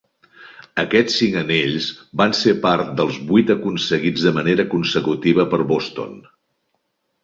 [0.83, 1.91] Aquests cinc anells
[2.23, 6.23] van ser part dels vuit aconseguits de manera consecutiva per Boston.